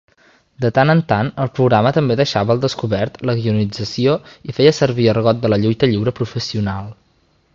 [0.63, 4.17] De tant en tant, el programa també deixava al descobert la guionització
[4.53, 6.93] i feia servir argot de la lluita lliure professional.